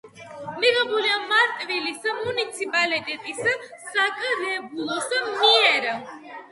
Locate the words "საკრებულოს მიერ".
3.93-5.93